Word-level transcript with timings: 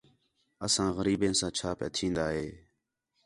اساں 0.65 0.89
غریبیں 0.97 1.33
ساں 1.39 1.51
چھا 1.57 1.69
پِیا 1.77 1.87
تِھین٘دا 1.95 2.25
ہِے 2.35 2.47